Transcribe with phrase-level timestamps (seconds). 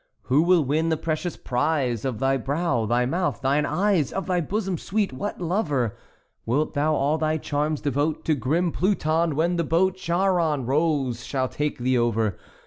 [0.23, 4.41] "Who will win the precious prize Of thy brow, thy mouth, thine eyes— Of thy
[4.41, 5.95] bosom sweet—what lover?
[6.43, 11.49] Wilt thou all thy charms devote To grim Pluton when the boat Charon rows shall
[11.49, 12.35] take thee over?